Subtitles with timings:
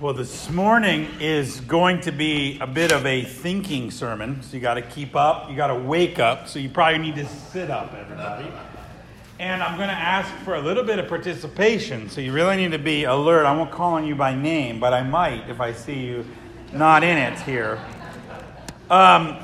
[0.00, 4.60] Well, this morning is going to be a bit of a thinking sermon, so you
[4.60, 7.68] got to keep up, you got to wake up, so you probably need to sit
[7.68, 8.46] up, everybody.
[9.40, 12.70] And I'm going to ask for a little bit of participation, so you really need
[12.70, 13.44] to be alert.
[13.44, 16.24] I won't call on you by name, but I might if I see you
[16.72, 17.84] not in it here.
[18.90, 19.36] Um,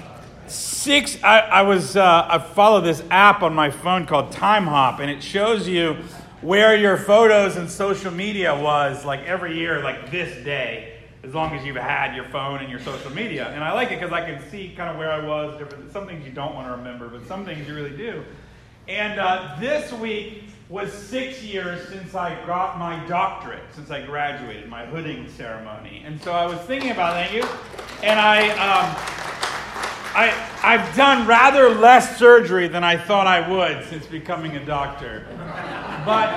[0.46, 5.10] six, I, I was, uh, I follow this app on my phone called Timehop, and
[5.10, 5.96] it shows you
[6.44, 11.54] where your photos and social media was like every year, like this day, as long
[11.54, 13.48] as you've had your phone and your social media.
[13.48, 16.06] And I like it because I can see kind of where I was, different, some
[16.06, 18.22] things you don't want to remember, but some things you really do.
[18.88, 24.68] And uh, this week was six years since I got my doctorate, since I graduated,
[24.68, 26.02] my hooding ceremony.
[26.04, 27.48] And so I was thinking about thank you,
[28.02, 28.50] and I.
[28.50, 29.24] Um,
[30.16, 35.26] I, I've done rather less surgery than I thought I would since becoming a doctor.
[36.04, 36.28] But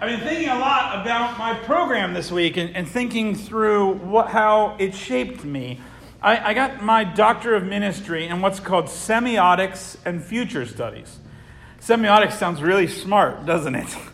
[0.00, 4.30] I've been thinking a lot about my program this week and, and thinking through what,
[4.30, 5.80] how it shaped me.
[6.20, 11.20] I, I got my Doctor of Ministry in what's called semiotics and future studies.
[11.80, 13.96] Semiotics sounds really smart, doesn't it?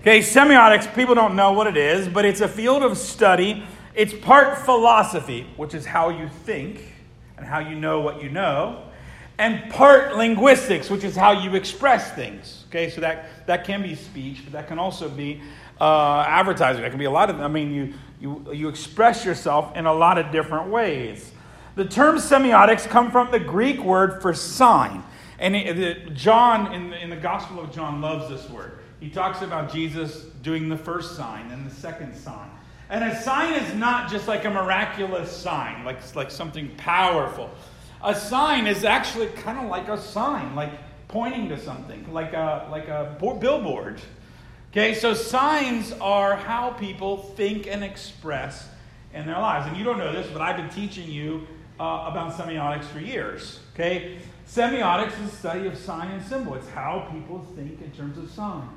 [0.00, 3.64] Okay, semiotics, people don't know what it is, but it's a field of study.
[3.94, 6.92] It's part philosophy, which is how you think
[7.38, 8.83] and how you know what you know,
[9.38, 12.64] and part linguistics, which is how you express things.
[12.68, 15.40] Okay, so that, that can be speech, but that can also be
[15.80, 16.82] uh, advertising.
[16.82, 19.92] That can be a lot of, I mean, you, you, you express yourself in a
[19.92, 21.32] lot of different ways.
[21.74, 25.02] The term semiotics come from the Greek word for sign.
[25.40, 28.78] And it, it, John, in the, in the Gospel of John, loves this word.
[29.00, 32.48] He talks about Jesus doing the first sign and the second sign.
[32.88, 37.50] And a sign is not just like a miraculous sign, like, like something powerful.
[38.04, 40.70] A sign is actually kind of like a sign, like
[41.08, 44.00] pointing to something, like a, like a billboard.
[44.70, 48.68] Okay, so signs are how people think and express
[49.14, 49.66] in their lives.
[49.66, 51.46] And you don't know this, but I've been teaching you
[51.80, 53.60] uh, about semiotics for years.
[53.72, 56.54] Okay, semiotics is the study of sign and symbol.
[56.54, 58.68] It's how people think in terms of sign.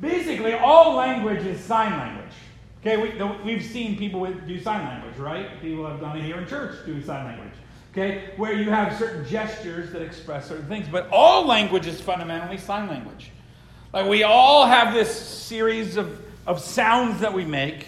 [0.00, 2.34] Basically, all language is sign language.
[2.80, 5.60] Okay, we, we've seen people do sign language, right?
[5.60, 7.51] People have done it here in church, do sign language.
[7.92, 10.88] Okay, where you have certain gestures that express certain things.
[10.90, 13.30] But all language is fundamentally sign language.
[13.92, 17.86] Like we all have this series of, of sounds that we make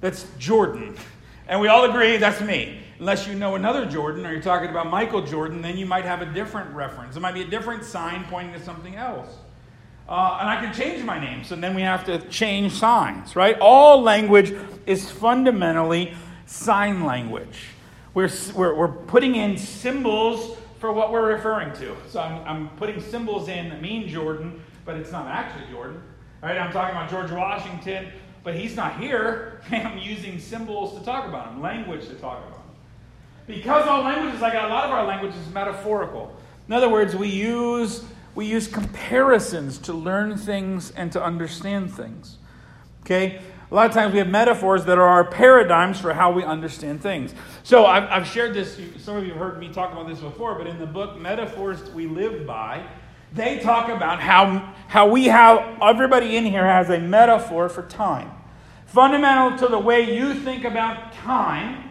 [0.00, 0.96] that's Jordan.
[1.48, 2.80] And we all agree that's me.
[3.00, 6.22] Unless you know another Jordan or you're talking about Michael Jordan, then you might have
[6.22, 7.16] a different reference.
[7.16, 9.28] It might be a different sign pointing to something else.
[10.08, 13.58] Uh, and I can change my name, so then we have to change signs, right?
[13.60, 14.54] All language
[14.86, 16.14] is fundamentally
[16.46, 17.70] sign language.
[18.16, 21.94] We're, we're, we're putting in symbols for what we're referring to.
[22.08, 26.02] So I'm, I'm putting symbols in that mean Jordan, but it's not actually Jordan.
[26.42, 26.56] Right?
[26.56, 28.08] I'm talking about George Washington,
[28.42, 29.60] but he's not here.
[29.70, 32.70] I'm using symbols to talk about him, language to talk about him.
[33.48, 36.34] Because all languages, like a lot of our language, is metaphorical.
[36.68, 38.02] In other words, we use
[38.34, 42.38] we use comparisons to learn things and to understand things.
[43.02, 43.42] Okay?
[43.70, 47.02] A lot of times we have metaphors that are our paradigms for how we understand
[47.02, 47.34] things.
[47.64, 50.54] So I've, I've shared this, some of you have heard me talk about this before,
[50.54, 52.86] but in the book Metaphors We Live By,
[53.32, 58.30] they talk about how, how we have, everybody in here has a metaphor for time.
[58.86, 61.90] Fundamental to the way you think about time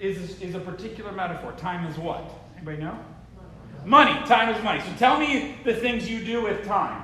[0.00, 1.52] is, is a particular metaphor.
[1.52, 2.24] Time is what?
[2.56, 2.98] Anybody know?
[3.84, 4.14] Money.
[4.26, 4.80] Time is money.
[4.80, 7.02] So tell me the things you do with time.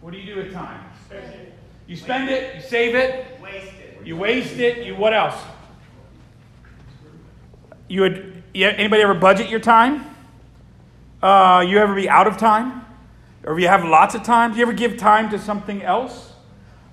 [0.00, 0.84] What do you do with time?
[1.06, 1.47] Spend it.
[1.88, 3.24] You spend it, you save it.
[4.04, 5.34] You waste it, you what else?
[7.88, 10.04] You would anybody ever budget your time?
[11.22, 12.84] Uh, you ever be out of time?
[13.44, 14.52] Or you have lots of time?
[14.52, 16.32] Do you ever give time to something else?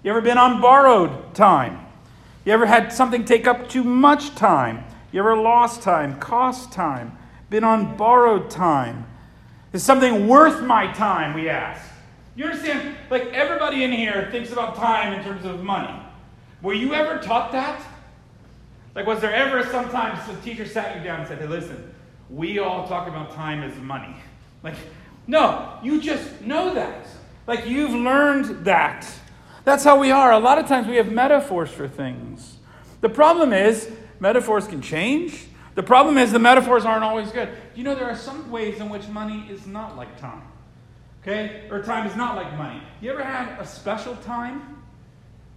[0.02, 1.86] You ever been on borrowed time?
[2.46, 4.86] You ever had something take up too much time?
[5.12, 7.18] You ever lost time, cost time?
[7.50, 9.06] been on borrowed time?
[9.74, 11.95] Is something worth my time, we ask?
[12.36, 12.96] You understand?
[13.10, 15.94] Like everybody in here thinks about time in terms of money.
[16.62, 17.82] Were you ever taught that?
[18.96, 21.94] Like, was there ever sometimes the teacher sat you down and said, hey, listen,
[22.30, 24.16] we all talk about time as money?
[24.64, 24.76] Like,
[25.28, 27.06] no, you just know that.
[27.46, 29.06] Like, you've learned that.
[29.66, 30.32] That's how we are.
[30.32, 32.58] A lot of times we have metaphors for things.
[33.02, 37.50] The problem is, metaphors can change, the problem is the metaphors aren't always good.
[37.76, 40.42] You know, there are some ways in which money is not like time.
[41.26, 41.64] Okay?
[41.72, 42.80] Or time is not like money.
[43.02, 44.84] You ever had a special time?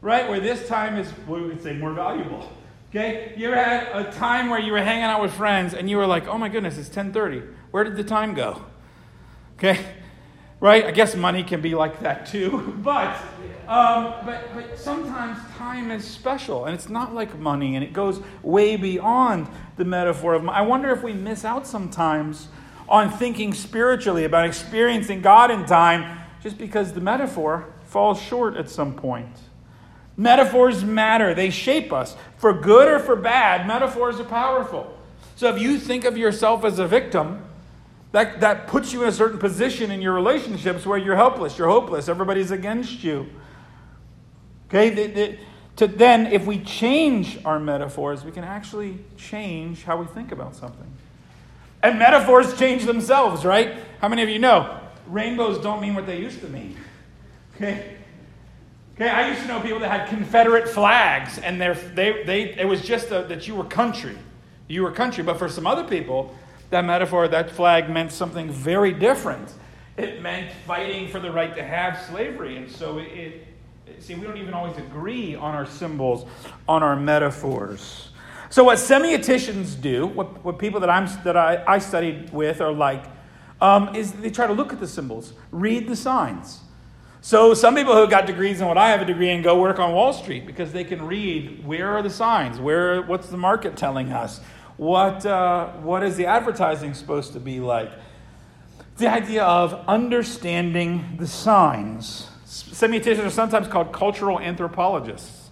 [0.00, 0.26] Right?
[0.28, 2.50] Where this time is, we would say, more valuable.
[2.88, 3.34] Okay?
[3.36, 6.06] You ever had a time where you were hanging out with friends and you were
[6.06, 7.42] like, oh my goodness, it's 1030.
[7.70, 8.64] Where did the time go?
[9.56, 9.84] Okay?
[10.60, 10.84] right?
[10.86, 12.74] I guess money can be like that too.
[12.88, 13.16] But,
[13.68, 18.20] um, but, but sometimes time is special, and it's not like money, and it goes
[18.42, 20.56] way beyond the metaphor of money.
[20.56, 22.48] I wonder if we miss out sometimes
[22.88, 28.70] on thinking spiritually about experiencing God in time just because the metaphor falls short at
[28.70, 29.37] some point.
[30.17, 32.17] Metaphors matter, they shape us.
[32.38, 34.99] For good or for bad, metaphors are powerful.
[35.37, 37.44] So if you think of yourself as a victim,
[38.12, 41.69] that, that puts you in a certain position in your relationships where you're helpless, you're
[41.69, 43.29] hopeless, everybody's against you.
[44.69, 44.90] Okay?
[44.90, 45.38] The, the,
[45.76, 50.56] to then, if we change our metaphors, we can actually change how we think about
[50.56, 50.90] something.
[51.82, 53.76] And metaphors change themselves, right?
[54.00, 56.76] How many of you know rainbows don't mean what they used to mean?
[57.54, 57.96] Okay?
[58.94, 62.82] Okay, I used to know people that had Confederate flags, and they, they, it was
[62.82, 64.19] just a, that you were country.
[64.66, 65.22] You were country.
[65.22, 66.34] But for some other people,
[66.70, 69.52] that metaphor, that flag meant something very different.
[69.96, 72.56] It meant fighting for the right to have slavery.
[72.56, 73.46] And so it, it
[74.00, 76.28] see, we don't even always agree on our symbols,
[76.69, 78.07] on our metaphors.
[78.50, 82.72] So what semioticians do, what, what people that, I'm, that I, I studied with are
[82.72, 83.04] like,
[83.60, 86.60] um, is they try to look at the symbols, read the signs.
[87.20, 89.78] So some people who got degrees in what I have a degree in go work
[89.78, 93.76] on Wall Street because they can read where are the signs, where what's the market
[93.76, 94.40] telling us,
[94.76, 97.90] what, uh, what is the advertising supposed to be like?
[98.96, 102.30] The idea of understanding the signs.
[102.46, 105.47] Semioticians are sometimes called cultural anthropologists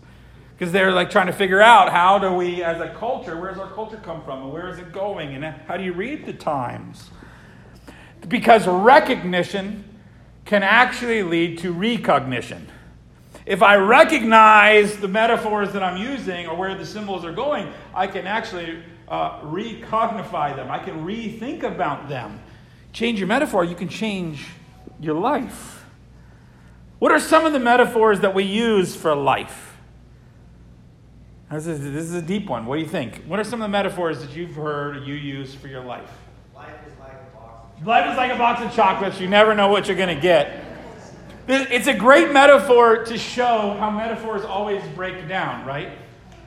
[0.57, 3.61] because they're like trying to figure out how do we, as a culture, where does
[3.61, 6.33] our culture come from and where is it going and how do you read the
[6.33, 7.11] times?
[8.27, 9.85] Because recognition
[10.47, 12.69] can actually lead to recognition.
[13.45, 18.07] If I recognize the metaphors that I'm using or where the symbols are going, I
[18.07, 20.71] can actually uh, recognify them.
[20.71, 22.41] I can rethink about them.
[22.95, 24.47] Change your metaphor, you can change
[25.01, 25.85] your life.
[26.99, 29.66] What are some of the metaphors that we use for life?
[31.51, 32.67] This is, this is a deep one.
[32.67, 33.23] What do you think?
[33.27, 36.11] What are some of the metaphors that you've heard you use for your life?
[36.55, 39.21] Life is like a box of Life is like a box of chocolates.
[39.21, 40.65] You never know what you're going to get.
[41.49, 45.91] It's a great metaphor to show how metaphors always break down, right?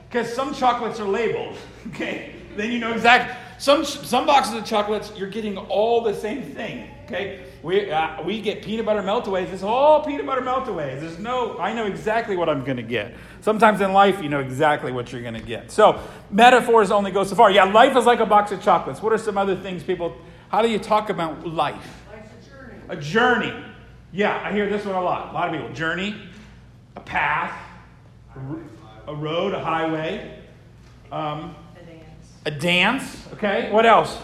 [0.09, 1.55] Because some chocolates are labeled,
[1.87, 2.35] okay?
[2.57, 3.35] then you know exactly.
[3.59, 6.89] Some, some boxes of chocolates, you're getting all the same thing.
[7.05, 9.51] Okay, we, uh, we get peanut butter meltaways.
[9.51, 11.01] It's all peanut butter meltaways.
[11.01, 13.15] There's no, I know exactly what I'm going to get.
[13.41, 15.71] Sometimes in life, you know exactly what you're going to get.
[15.71, 15.99] So
[16.31, 17.51] metaphors only go so far.
[17.51, 19.01] Yeah, life is like a box of chocolates.
[19.01, 20.15] What are some other things people?
[20.49, 22.05] How do you talk about life?
[22.13, 22.75] Life's a journey.
[22.87, 23.65] A journey.
[24.13, 25.31] Yeah, I hear this one a lot.
[25.31, 25.75] A lot of people.
[25.75, 26.15] Journey,
[26.95, 27.59] a path,
[29.05, 30.39] a road, a highway.
[31.11, 31.55] Um,
[32.45, 33.71] a dance, okay?
[33.71, 34.17] What else?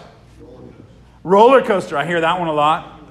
[1.24, 1.98] Roller coaster.
[1.98, 3.02] I hear that one a lot.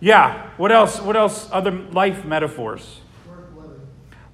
[0.00, 0.50] Yeah.
[0.56, 1.00] What else?
[1.00, 1.48] What else?
[1.52, 3.00] Other life metaphors.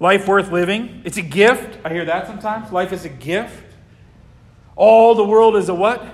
[0.00, 1.02] Life worth living.
[1.04, 1.78] It's a gift.
[1.84, 2.72] I hear that sometimes.
[2.72, 3.62] Life is a gift.
[4.76, 6.04] All the world is a what?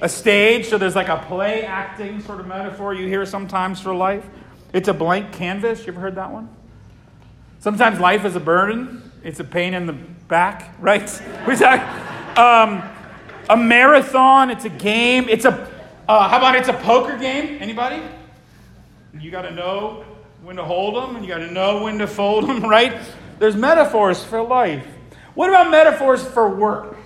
[0.00, 0.68] A stage.
[0.68, 4.24] So there's like a play acting sort of metaphor you hear sometimes for life.
[4.72, 5.86] It's a blank canvas.
[5.86, 6.48] You ever heard that one?
[7.58, 9.10] Sometimes life is a burden.
[9.22, 11.22] It's a pain in the back, right?
[11.46, 11.80] We talk.
[12.36, 12.82] Um,
[13.48, 15.28] a marathon, it's a game.
[15.28, 15.68] It's a,
[16.08, 17.58] uh, how about it's a poker game?
[17.60, 18.02] Anybody?
[19.18, 20.04] You got to know
[20.42, 22.96] when to hold them and you got to know when to fold them, right?
[23.38, 24.86] There's metaphors for life.
[25.34, 26.96] What about metaphors for work?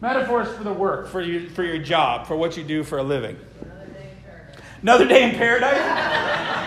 [0.00, 3.02] Metaphors for the work, for, you, for your job, for what you do for a
[3.02, 3.38] living.
[4.82, 5.76] Another day in paradise?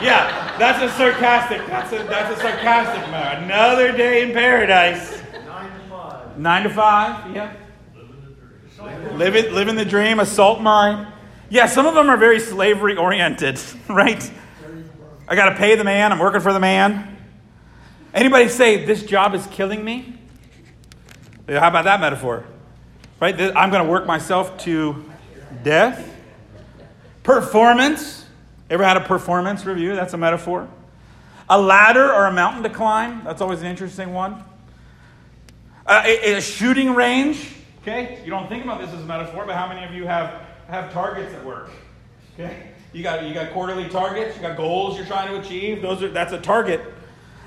[0.04, 1.66] yeah, that's a sarcastic.
[1.66, 3.44] That's a that's a sarcastic mode.
[3.44, 5.20] Another day in paradise.
[5.48, 6.38] Nine to five.
[6.38, 7.36] Nine to five.
[7.36, 7.56] Yeah.
[8.80, 11.08] Living, living the dream, a salt mine.
[11.50, 14.32] Yeah, some of them are very slavery oriented, right?
[15.28, 17.18] I got to pay the man, I'm working for the man.
[18.14, 20.20] Anybody say, this job is killing me?
[21.48, 22.46] How about that metaphor?
[23.20, 23.40] Right?
[23.40, 25.04] I'm going to work myself to
[25.64, 26.10] death.
[27.24, 28.26] Performance.
[28.70, 29.96] Ever had a performance review?
[29.96, 30.68] That's a metaphor.
[31.50, 33.24] A ladder or a mountain to climb.
[33.24, 34.44] That's always an interesting one.
[35.86, 37.50] Uh, a, a shooting range.
[37.84, 38.22] Okay?
[38.24, 40.92] You don't think about this as a metaphor, but how many of you have, have
[40.92, 41.70] targets at work?
[42.34, 42.70] Okay?
[42.94, 45.82] You got, you got quarterly targets, you got goals you're trying to achieve.
[45.82, 46.82] Those are, that's a target.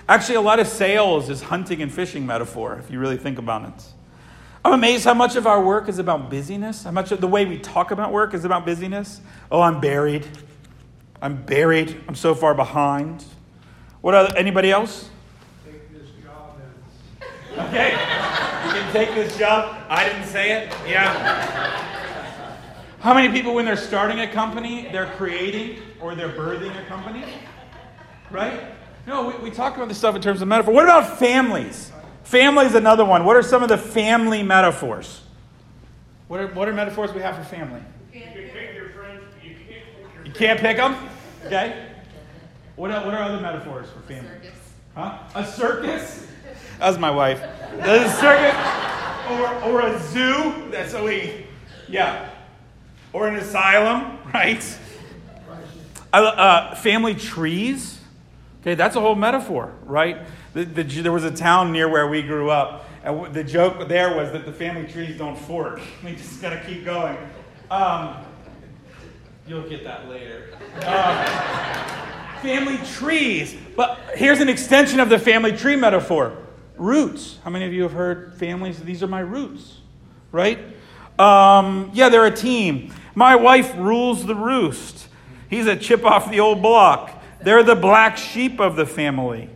[0.08, 3.66] Actually, a lot of sales is hunting and fishing metaphor, if you really think about
[3.66, 3.84] it.
[4.62, 6.84] I'm amazed how much of our work is about busyness.
[6.84, 9.20] How much of the way we talk about work is about busyness.
[9.50, 10.26] Oh, I'm buried.
[11.22, 11.96] I'm buried.
[12.08, 13.24] I'm so far behind.
[14.02, 15.08] What other, anybody else?
[15.64, 16.60] Take this job
[17.68, 18.05] Okay.
[18.96, 19.76] You can take this job.
[19.90, 20.74] I didn't say it.
[20.88, 21.12] Yeah.
[23.00, 27.22] How many people, when they're starting a company, they're creating or they're birthing a company?
[28.30, 28.58] Right?
[29.06, 30.72] No, we, we talk about this stuff in terms of metaphor.
[30.72, 31.92] What about families?
[32.24, 33.26] Family is another one.
[33.26, 35.20] What are some of the family metaphors?
[36.28, 37.82] What are, what are metaphors we have for family?
[38.14, 40.96] You can pick your friends, you can't pick your You can't pick them?
[41.44, 41.86] Okay.
[42.76, 44.30] What are, what are other metaphors for family?
[44.42, 44.58] Circus.
[44.94, 45.18] Huh?
[45.34, 46.26] A circus?
[46.78, 47.42] That was my wife.
[47.80, 48.87] A circus
[49.30, 50.71] or, or a zoo.
[50.71, 51.47] That's what we,
[51.88, 52.30] yeah.
[53.12, 54.78] Or an asylum, right?
[56.12, 57.99] Uh, family trees.
[58.61, 60.18] Okay, that's a whole metaphor, right?
[60.54, 64.16] The, the, there was a town near where we grew up, and the joke there
[64.16, 65.80] was that the family trees don't fork.
[66.04, 67.16] We just gotta keep going.
[67.71, 68.16] Um,
[69.47, 70.56] you'll get that later.
[70.83, 73.56] Uh, family trees.
[73.76, 76.45] But here's an extension of the family tree metaphor
[76.76, 77.38] roots.
[77.45, 78.80] How many of you have heard families?
[78.80, 79.78] These are my roots,
[80.33, 80.59] right?
[81.18, 82.92] Um, yeah, they're a team.
[83.14, 85.09] My wife rules the roost.
[85.49, 87.23] He's a chip off the old block.
[87.40, 89.49] They're the black sheep of the family.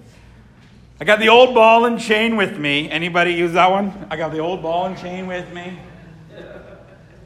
[1.00, 2.90] I got the old ball and chain with me.
[2.90, 4.06] Anybody use that one?
[4.10, 5.78] I got the old ball and chain with me.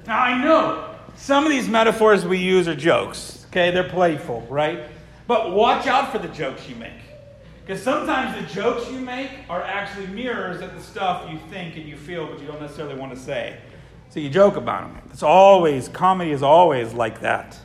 [0.07, 3.47] Now I know some of these metaphors we use are jokes.
[3.49, 4.89] Okay, they're playful, right?
[5.27, 6.93] But watch out for the jokes you make.
[7.65, 11.89] Because sometimes the jokes you make are actually mirrors of the stuff you think and
[11.89, 13.57] you feel, but you don't necessarily want to say.
[14.11, 15.03] So you joke about them.
[15.11, 17.59] It's always, comedy is always like that.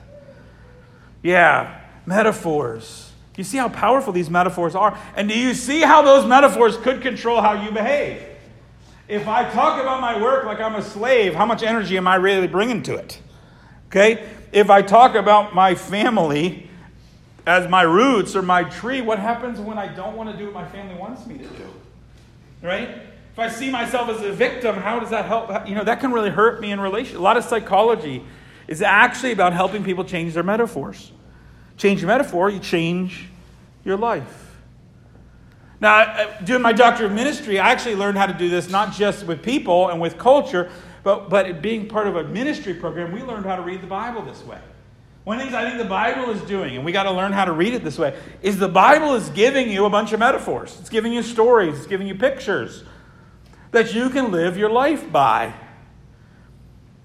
[1.21, 3.11] Yeah, metaphors.
[3.35, 4.97] You see how powerful these metaphors are?
[5.15, 8.21] And do you see how those metaphors could control how you behave?
[9.09, 12.15] If I talk about my work like I'm a slave, how much energy am I
[12.15, 13.19] really bringing to it?
[13.87, 14.29] Okay?
[14.53, 16.68] If I talk about my family
[17.49, 20.53] as my roots or my tree, what happens when I don't want to do what
[20.53, 21.65] my family wants me to do?
[22.61, 22.89] Right?
[23.31, 25.67] If I see myself as a victim, how does that help?
[25.67, 27.17] You know, that can really hurt me in relation.
[27.17, 28.23] A lot of psychology
[28.67, 31.11] is actually about helping people change their metaphors.
[31.75, 33.29] Change your metaphor, you change
[33.83, 34.55] your life.
[35.81, 38.93] Now, uh, doing my doctor of ministry, I actually learned how to do this not
[38.93, 40.69] just with people and with culture,
[41.03, 44.21] but, but being part of a ministry program, we learned how to read the Bible
[44.21, 44.59] this way.
[45.29, 47.33] One of the things I think the Bible is doing, and we got to learn
[47.33, 50.19] how to read it this way, is the Bible is giving you a bunch of
[50.19, 50.75] metaphors.
[50.79, 52.83] It's giving you stories, it's giving you pictures
[53.69, 55.53] that you can live your life by.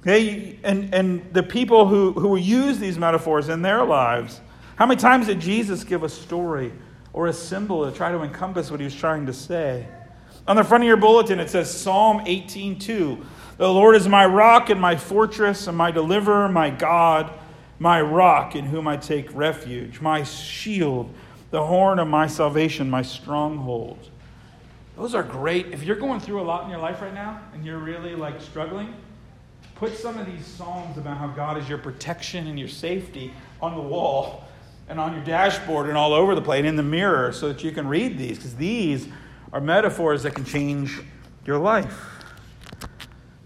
[0.00, 4.40] Okay, and, and the people who, who use these metaphors in their lives,
[4.76, 6.73] how many times did Jesus give a story
[7.12, 9.87] or a symbol to try to encompass what he was trying to say?
[10.49, 13.23] On the front of your bulletin, it says Psalm 18:2.
[13.59, 17.31] The Lord is my rock and my fortress and my deliverer, my God,
[17.78, 21.12] my rock in whom I take refuge, my shield,
[21.50, 24.11] the horn of my salvation, my stronghold.
[24.97, 25.66] Those are great.
[25.73, 28.40] If you're going through a lot in your life right now and you're really like
[28.40, 28.95] struggling,
[29.75, 33.75] put some of these psalms about how God is your protection and your safety on
[33.75, 34.45] the wall
[34.88, 37.64] and on your dashboard and all over the place and in the mirror so that
[37.64, 39.09] you can read these because these
[39.52, 41.00] are metaphors that can change
[41.45, 42.13] your life.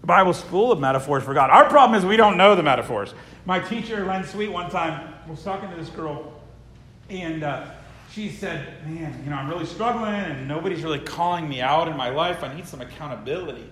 [0.09, 1.51] Bible's full of metaphors for God.
[1.51, 3.13] Our problem is we don't know the metaphors.
[3.45, 6.33] My teacher, Len Sweet, one time was talking to this girl,
[7.11, 7.67] and uh,
[8.11, 11.95] she said, Man, you know, I'm really struggling, and nobody's really calling me out in
[11.95, 12.43] my life.
[12.43, 13.69] I need some accountability.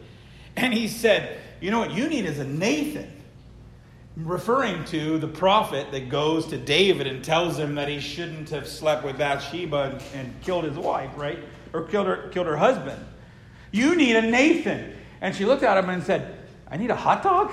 [0.56, 3.12] And he said, You know what you need is a Nathan,
[4.16, 8.68] referring to the prophet that goes to David and tells him that he shouldn't have
[8.68, 11.40] slept with Bathsheba and, and killed his wife, right?
[11.74, 13.04] Or killed her, killed her husband.
[13.72, 14.97] You need a Nathan.
[15.22, 16.38] And she looked at him and said,
[16.70, 17.52] I need a hot dog?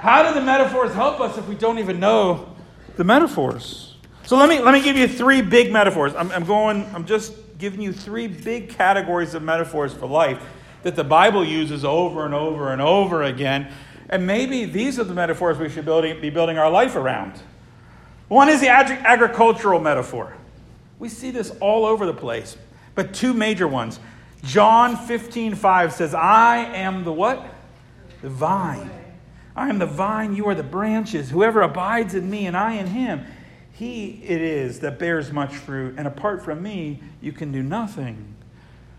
[0.00, 2.54] How do the metaphors help us if we don't even know
[2.96, 3.96] the metaphors?
[4.24, 6.14] So let me, let me give you three big metaphors.
[6.14, 10.42] I'm, I'm going, I'm just giving you three big categories of metaphors for life
[10.82, 13.70] that the Bible uses over and over and over again.
[14.08, 17.40] And maybe these are the metaphors we should building, be building our life around.
[18.28, 20.34] One is the ag- agricultural metaphor.
[20.98, 22.56] We see this all over the place,
[22.94, 24.00] but two major ones.
[24.42, 27.44] John 15, 5 says, I am the what?
[28.22, 28.90] The vine.
[29.54, 31.30] I am the vine, you are the branches.
[31.30, 33.26] Whoever abides in me and I in him,
[33.72, 38.36] he it is that bears much fruit, and apart from me, you can do nothing.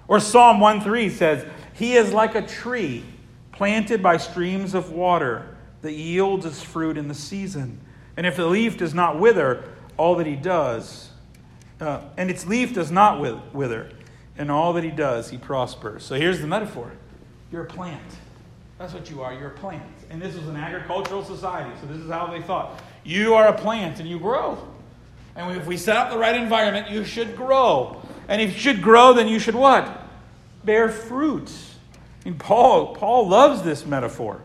[0.08, 3.04] Or Psalm 1 3 says, He is like a tree
[3.52, 7.80] planted by streams of water that yields its fruit in the season.
[8.18, 9.64] And if the leaf does not wither,
[9.98, 11.12] all that he does,
[11.80, 13.20] uh, and its leaf does not
[13.54, 13.92] wither,
[14.42, 16.04] and all that he does, he prospers.
[16.04, 16.92] So here's the metaphor
[17.52, 18.02] you're a plant.
[18.80, 19.34] That's what you are.
[19.34, 19.84] You're a plant.
[20.10, 22.82] And this was an agricultural society, so this is how they thought.
[23.04, 24.58] You are a plant and you grow.
[25.36, 28.02] And if we set up the right environment, you should grow.
[28.28, 30.08] And if you should grow, then you should what?
[30.64, 31.52] Bear fruit.
[32.26, 34.42] Mean, Paul, Paul loves this metaphor.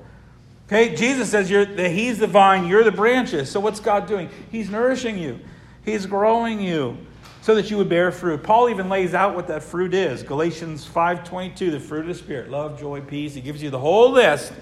[0.67, 3.51] Okay, Jesus says you're, that He's the vine, you're the branches.
[3.51, 4.29] So what's God doing?
[4.51, 5.41] He's nourishing you,
[5.87, 6.99] He's growing you
[7.47, 8.43] so that you would bear fruit.
[8.43, 10.25] Paul even lays out what that fruit is.
[10.25, 13.35] Galatians 5:22, the fruit of the spirit, love, joy, peace.
[13.35, 14.53] He gives you the whole list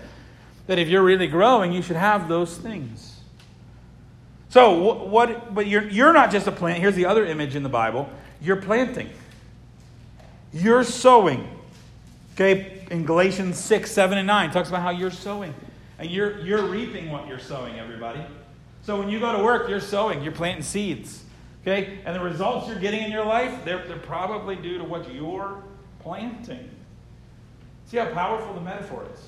[0.66, 3.20] that if you're really growing, you should have those things.
[4.50, 6.78] So what but you're you're not just a plant.
[6.78, 8.06] Here's the other image in the Bible.
[8.42, 9.08] You're planting.
[10.52, 11.48] You're sowing.
[12.34, 15.54] Okay, in Galatians 6, 7, and 9, talks about how you're sowing.
[15.98, 18.20] And you're, you're reaping what you're sowing, everybody.
[18.82, 21.24] So when you go to work, you're sowing, you're planting seeds.
[21.64, 22.00] Okay?
[22.04, 25.62] And the results you're getting in your life, they're, they're probably due to what you're
[26.00, 26.68] planting.
[27.86, 29.20] See how powerful the metaphor is?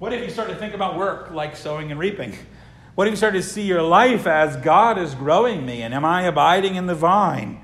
[0.00, 2.34] What if you start to think about work like sowing and reaping?
[2.96, 6.04] What if you start to see your life as God is growing me and am
[6.04, 7.62] I abiding in the vine?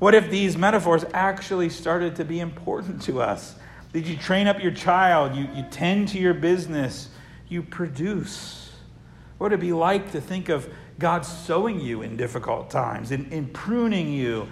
[0.00, 3.54] What if these metaphors actually started to be important to us?
[3.92, 5.36] Did you train up your child?
[5.36, 7.10] You, you tend to your business?
[7.48, 8.72] You produce?
[9.38, 13.30] What would it be like to think of God sowing you in difficult times, in,
[13.32, 14.48] in pruning you?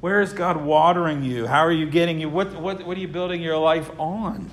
[0.00, 1.46] Where is God watering you?
[1.46, 2.28] How are you getting you?
[2.28, 4.50] What, what, what are you building your life on?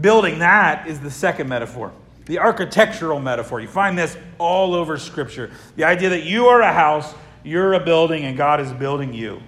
[0.00, 1.92] Building that is the second metaphor,
[2.26, 3.60] the architectural metaphor.
[3.60, 5.50] You find this all over Scripture.
[5.76, 9.42] The idea that you are a house you're a building and God is building you.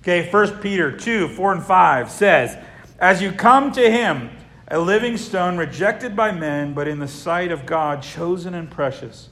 [0.00, 2.56] Okay, 1 Peter 2 4 and 5 says,
[2.98, 4.30] As you come to him,
[4.68, 9.28] a living stone rejected by men, but in the sight of God, chosen and precious,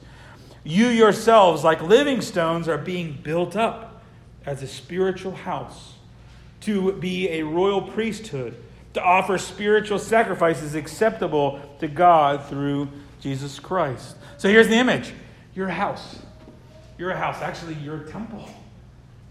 [0.63, 4.03] you yourselves, like living stones, are being built up
[4.45, 5.93] as a spiritual house
[6.61, 8.55] to be a royal priesthood,
[8.93, 12.87] to offer spiritual sacrifices acceptable to God through
[13.19, 14.15] Jesus Christ.
[14.37, 15.13] So here's the image
[15.53, 16.19] your house.
[16.97, 17.41] You're a house.
[17.41, 18.49] Actually, you're a temple.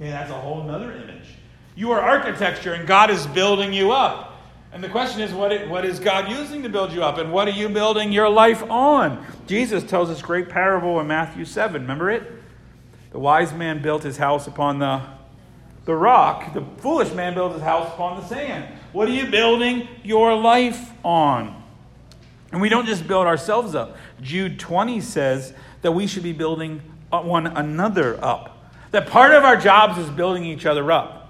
[0.00, 1.26] And that's a whole other image.
[1.74, 4.33] You are architecture, and God is building you up.
[4.74, 7.18] And the question is, what, it, what is God using to build you up?
[7.18, 9.24] And what are you building your life on?
[9.46, 11.80] Jesus tells this great parable in Matthew 7.
[11.80, 12.24] Remember it?
[13.12, 15.00] The wise man built his house upon the,
[15.84, 18.66] the rock, the foolish man built his house upon the sand.
[18.92, 21.62] What are you building your life on?
[22.50, 23.96] And we don't just build ourselves up.
[24.20, 28.72] Jude 20 says that we should be building uh, one another up.
[28.90, 31.23] That part of our jobs is building each other up.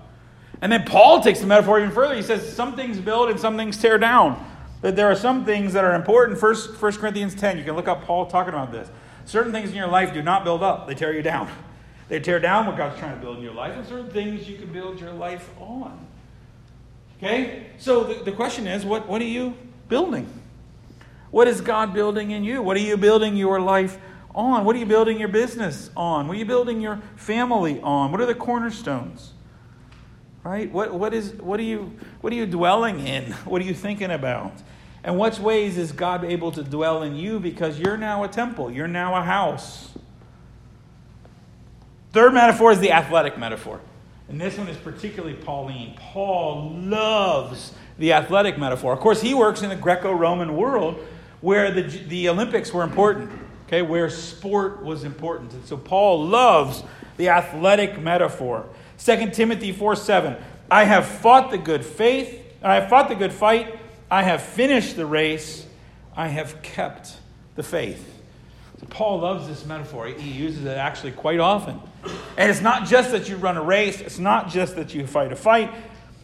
[0.60, 2.14] And then Paul takes the metaphor even further.
[2.14, 4.42] He says some things build and some things tear down.
[4.82, 6.38] That there are some things that are important.
[6.38, 8.88] First, 1 Corinthians 10, you can look up Paul talking about this.
[9.24, 11.50] Certain things in your life do not build up, they tear you down.
[12.06, 14.58] They tear down what God's trying to build in your life, and certain things you
[14.58, 16.06] can build your life on.
[17.16, 17.68] Okay?
[17.78, 19.54] So the, the question is what, what are you
[19.88, 20.28] building?
[21.30, 22.62] What is God building in you?
[22.62, 23.98] What are you building your life
[24.34, 24.64] on?
[24.64, 26.28] What are you building your business on?
[26.28, 28.12] What are you building your family on?
[28.12, 29.32] What are the cornerstones?
[30.44, 30.70] Right?
[30.70, 33.32] What, what, is, what, are you, what are you dwelling in?
[33.44, 34.52] What are you thinking about?
[35.02, 38.70] And what ways is God able to dwell in you because you're now a temple,
[38.70, 39.90] you're now a house?
[42.12, 43.80] Third metaphor is the athletic metaphor.
[44.28, 45.94] And this one is particularly Pauline.
[45.96, 48.92] Paul loves the athletic metaphor.
[48.92, 51.04] Of course, he works in the Greco Roman world
[51.40, 53.30] where the, the Olympics were important
[53.66, 55.52] okay, where sport was important.
[55.52, 56.82] And so Paul loves
[57.16, 58.66] the athletic metaphor.
[59.04, 60.36] 2 Timothy 4 7.
[60.70, 63.78] I have fought the good faith, I have fought the good fight,
[64.10, 65.66] I have finished the race,
[66.16, 67.16] I have kept
[67.54, 68.22] the faith.
[68.80, 70.06] So Paul loves this metaphor.
[70.06, 71.80] He uses it actually quite often.
[72.36, 75.32] And it's not just that you run a race, it's not just that you fight
[75.32, 75.72] a fight.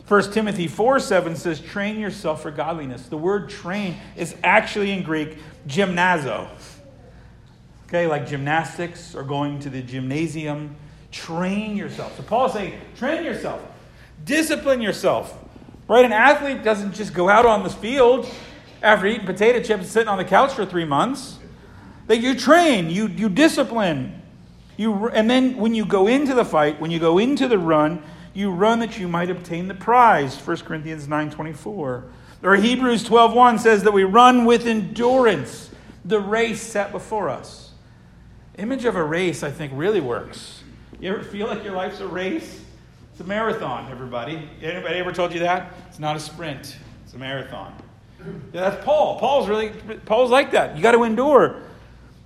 [0.09, 3.07] 1 Timothy 4 7 says, train yourself for godliness.
[3.07, 5.39] The word train is actually in Greek
[5.69, 6.49] gymnazo.
[7.87, 10.77] Okay, like gymnastics or going to the gymnasium.
[11.11, 12.17] Train yourself.
[12.17, 13.61] So Paul's saying, train yourself,
[14.25, 15.37] discipline yourself.
[15.89, 16.05] Right?
[16.05, 18.29] An athlete doesn't just go out on the field
[18.83, 21.39] after eating potato chips and sitting on the couch for three months.
[22.07, 24.23] That you train, you, you discipline.
[24.77, 28.03] You, and then when you go into the fight, when you go into the run,
[28.33, 30.37] you run that you might obtain the prize.
[30.37, 31.67] 1 Corinthians 9.24.
[32.43, 35.71] Or Hebrews 12.1 says that we run with endurance
[36.05, 37.71] the race set before us
[38.61, 40.63] image of a race, I think, really works.
[41.01, 42.63] You ever feel like your life's a race?
[43.13, 44.51] It's a marathon, everybody.
[44.61, 45.73] Anybody ever told you that?
[45.89, 47.75] It's not a sprint, it's a marathon.
[48.53, 49.19] Yeah, that's Paul.
[49.19, 49.71] Paul's really
[50.05, 50.77] Paul's like that.
[50.77, 51.63] You got to endure.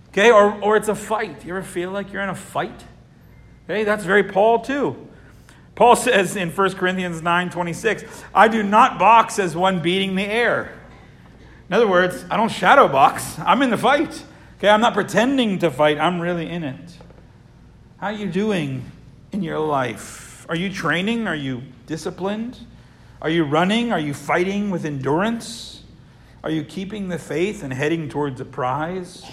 [0.08, 1.44] Okay, or, or it's a fight.
[1.44, 2.84] You ever feel like you're in a fight?
[3.64, 5.08] Okay, that's very Paul too.
[5.76, 10.24] Paul says in 1 Corinthians 9 26, I do not box as one beating the
[10.24, 10.76] air.
[11.68, 14.24] In other words, I don't shadow box, I'm in the fight.
[14.58, 16.98] Okay, I'm not pretending to fight, I'm really in it.
[18.04, 18.84] How are you doing
[19.32, 20.44] in your life?
[20.50, 21.26] Are you training?
[21.26, 22.58] Are you disciplined?
[23.22, 23.92] Are you running?
[23.92, 25.82] Are you fighting with endurance?
[26.42, 29.24] Are you keeping the faith and heading towards a prize?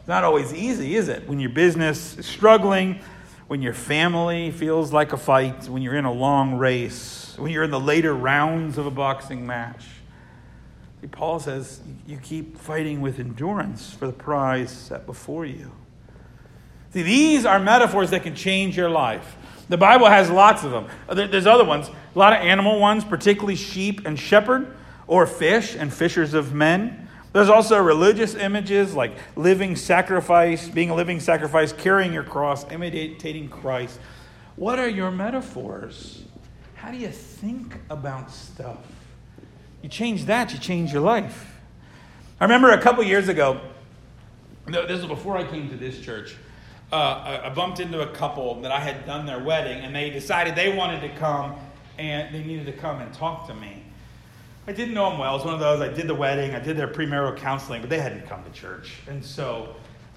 [0.00, 1.26] It's not always easy, is it?
[1.26, 3.00] When your business is struggling,
[3.46, 7.64] when your family feels like a fight, when you're in a long race, when you're
[7.64, 9.86] in the later rounds of a boxing match.
[11.10, 15.72] Paul says you keep fighting with endurance for the prize set before you.
[16.94, 19.36] See, these are metaphors that can change your life.
[19.68, 20.86] The Bible has lots of them.
[21.08, 24.76] Uh, there's other ones, a lot of animal ones, particularly sheep and shepherd,
[25.08, 27.08] or fish and fishers of men.
[27.32, 33.48] There's also religious images like living sacrifice, being a living sacrifice, carrying your cross, imitating
[33.48, 33.98] Christ.
[34.54, 36.22] What are your metaphors?
[36.76, 38.78] How do you think about stuff?
[39.82, 41.56] You change that, you change your life.
[42.40, 43.60] I remember a couple years ago,
[44.66, 46.36] this was before I came to this church,
[46.92, 50.54] uh, I bumped into a couple that I had done their wedding, and they decided
[50.54, 51.56] they wanted to come
[51.98, 53.82] and they needed to come and talk to me.
[54.66, 55.34] I didn't know them well.
[55.34, 57.90] It was one of those, I did the wedding, I did their premarital counseling, but
[57.90, 58.94] they hadn't come to church.
[59.06, 59.76] And so,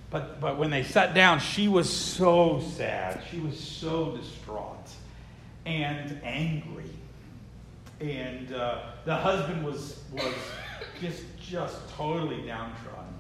[0.09, 3.21] but, but when they sat down, she was so sad.
[3.29, 4.89] She was so distraught
[5.65, 6.89] and angry.
[7.99, 10.33] And uh, the husband was, was
[11.01, 13.13] just, just totally downtrodden.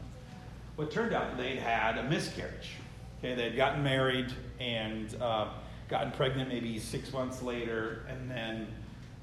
[0.77, 2.76] Well, it turned out they'd had a miscarriage.
[3.19, 5.47] Okay, they had gotten married and uh,
[5.89, 8.67] gotten pregnant maybe six months later and then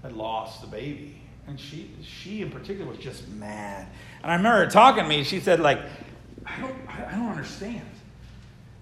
[0.03, 1.21] had lost the baby.
[1.47, 3.87] And she, she in particular was just mad.
[4.23, 5.23] And I remember her talking to me.
[5.25, 5.81] She said, like,
[6.47, 7.87] I don't, I don't understand.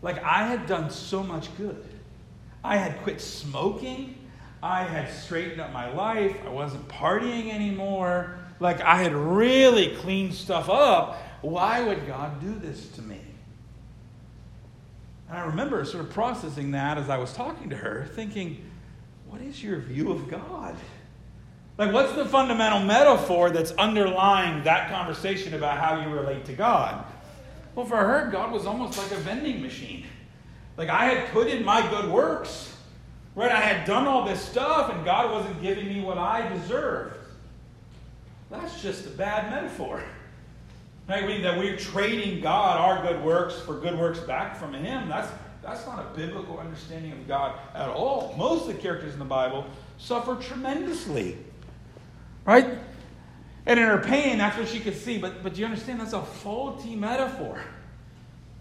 [0.01, 1.85] Like, I had done so much good.
[2.65, 4.17] I had quit smoking.
[4.63, 6.37] I had straightened up my life.
[6.47, 8.37] I wasn't partying anymore.
[8.61, 11.21] Like, I had really cleaned stuff up.
[11.43, 13.21] Why would God do this to me?
[15.33, 18.63] And I remember sort of processing that as I was talking to her, thinking,
[19.31, 20.77] what is your view of God?
[21.79, 27.07] Like, what's the fundamental metaphor that's underlying that conversation about how you relate to God?
[27.75, 30.05] Well, for her, God was almost like a vending machine.
[30.77, 32.77] Like, I had put in my good works,
[33.35, 33.51] right?
[33.51, 37.17] I had done all this stuff, and God wasn't giving me what I deserved.
[38.51, 40.05] That's just a bad metaphor.
[41.09, 41.27] Right?
[41.27, 45.09] mean that we're trading God, our good works, for good works back from Him.
[45.09, 45.31] That's,
[45.63, 48.35] that's not a biblical understanding of God at all.
[48.39, 49.67] Most of the characters in the Bible
[49.99, 51.37] suffer tremendously
[52.45, 52.67] Right?
[53.67, 55.19] And in her pain, that's what she could see.
[55.19, 56.01] But, but do you understand?
[56.01, 57.63] That's a faulty metaphor.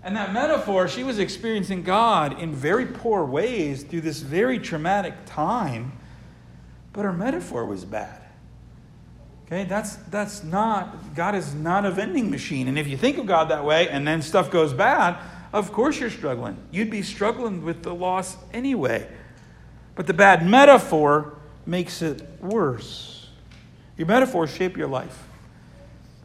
[0.04, 5.14] And that metaphor, she was experiencing God in very poor ways through this very traumatic
[5.26, 5.94] time,
[6.94, 8.21] but her metaphor was bad.
[9.52, 12.70] Okay, that's, that's not, God is not a vending machine.
[12.70, 15.18] And if you think of God that way and then stuff goes bad,
[15.52, 16.56] of course you're struggling.
[16.72, 19.10] You'd be struggling with the loss anyway.
[19.96, 21.34] But the bad metaphor
[21.66, 23.28] makes it worse.
[23.98, 25.22] Your metaphors shape your life.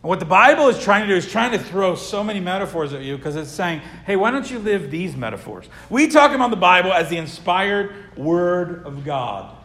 [0.04, 2.92] And what the Bible is trying to do is trying to throw so many metaphors
[2.92, 5.68] at you because it's saying, hey, why don't you live these metaphors?
[5.90, 9.55] We talk about the Bible as the inspired Word of God.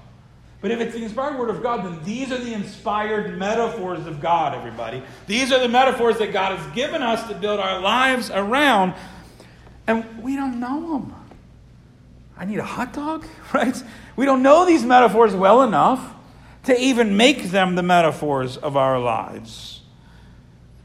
[0.62, 4.22] But if it's the inspired Word of God, then these are the inspired metaphors of
[4.22, 5.02] God, everybody.
[5.26, 8.94] These are the metaphors that God has given us to build our lives around,
[9.88, 11.16] and we don't know them.
[12.38, 13.84] I need a hot dog, right?
[14.16, 16.14] We don't know these metaphors well enough
[16.66, 19.82] to even make them the metaphors of our lives.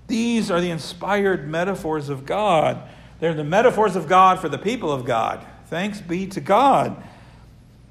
[0.07, 2.81] These are the inspired metaphors of God.
[3.21, 5.45] They're the metaphors of God for the people of God.
[5.67, 7.03] Thanks be to God.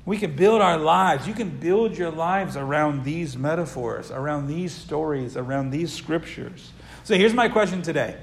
[0.06, 1.28] We can build our lives.
[1.28, 6.72] You can build your lives around these metaphors, around these stories, around these scriptures.
[7.04, 8.16] So here's my question today.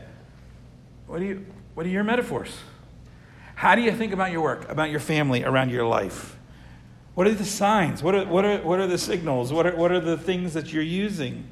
[1.06, 2.56] What are, you, what are your metaphors?
[3.56, 6.36] How do you think about your work, about your family, around your life?
[7.14, 8.02] What are the signs?
[8.02, 9.52] What are, what are, what are the signals?
[9.52, 11.46] What are, what are the things that you're using?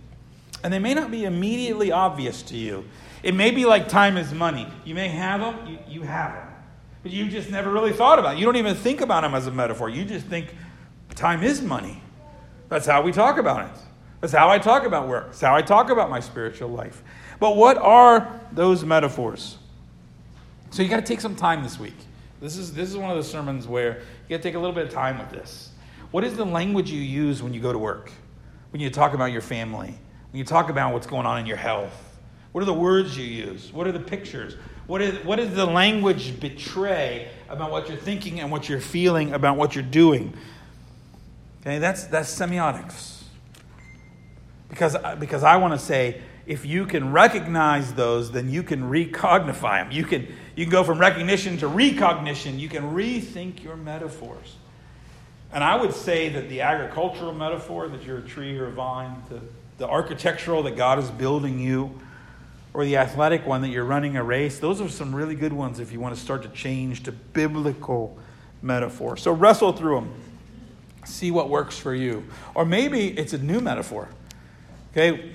[0.62, 2.85] And they may not be immediately obvious to you.
[3.23, 4.66] It may be like time is money.
[4.85, 6.49] You may have them, you, you have them.
[7.02, 8.38] But you just never really thought about it.
[8.38, 9.88] You don't even think about them as a metaphor.
[9.88, 10.54] You just think
[11.14, 12.02] time is money.
[12.68, 13.80] That's how we talk about it.
[14.20, 15.26] That's how I talk about work.
[15.26, 17.02] That's how I talk about my spiritual life.
[17.38, 19.56] But what are those metaphors?
[20.70, 21.96] So you got to take some time this week.
[22.40, 24.74] This is, this is one of the sermons where you got to take a little
[24.74, 25.70] bit of time with this.
[26.10, 28.12] What is the language you use when you go to work?
[28.72, 29.94] When you talk about your family?
[30.32, 32.18] When you talk about what's going on in your health?
[32.52, 33.72] What are the words you use?
[33.72, 34.56] What are the pictures?
[34.90, 39.33] What is, what does the language betray about what you're thinking and what you're feeling
[39.33, 40.35] about what you're doing?
[41.61, 43.22] Okay, that's, that's semiotics.
[44.68, 48.90] Because, uh, because I want to say, if you can recognize those, then you can
[48.90, 49.92] recognify them.
[49.92, 50.26] You can,
[50.57, 52.59] you can go from recognition to recognition.
[52.59, 54.57] You can rethink your metaphors.
[55.53, 59.22] And I would say that the agricultural metaphor, that you're a tree or a vine,
[59.29, 59.40] the,
[59.79, 62.00] the architectural, that God is building you,
[62.72, 65.80] or the athletic one, that you're running a race, those are some really good ones
[65.80, 68.16] if you want to start to change to biblical
[68.62, 69.16] metaphor.
[69.16, 70.14] So wrestle through them.
[71.04, 72.24] See what works for you.
[72.54, 74.09] Or maybe it's a new metaphor.
[74.92, 75.33] Okay?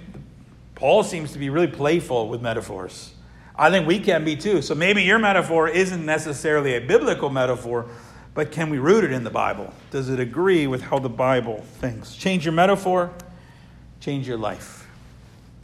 [0.75, 3.13] Paul seems to be really playful with metaphors.
[3.57, 4.61] I think we can be too.
[4.61, 7.87] So maybe your metaphor isn't necessarily a biblical metaphor,
[8.33, 9.73] but can we root it in the Bible?
[9.91, 12.15] Does it agree with how the Bible thinks?
[12.15, 13.11] Change your metaphor,
[14.01, 14.84] change your life.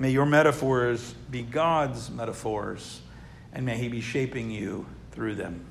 [0.01, 3.01] May your metaphors be God's metaphors,
[3.53, 5.63] and may He be shaping you through them.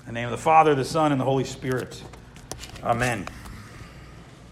[0.00, 2.02] In the name of the Father, the Son, and the Holy Spirit.
[2.82, 3.26] Amen.